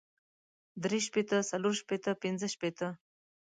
[0.83, 2.87] درې شپېته څلور شپېته پنځۀ شپېته